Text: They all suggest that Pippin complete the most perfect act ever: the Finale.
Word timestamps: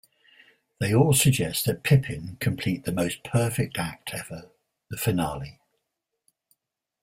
They 0.79 0.95
all 0.95 1.13
suggest 1.13 1.65
that 1.67 1.83
Pippin 1.83 2.37
complete 2.39 2.85
the 2.85 2.91
most 2.91 3.23
perfect 3.23 3.77
act 3.77 4.09
ever: 4.15 4.49
the 4.89 4.97
Finale. 4.97 5.59